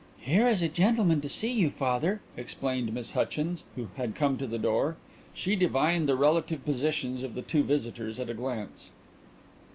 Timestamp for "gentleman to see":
0.67-1.51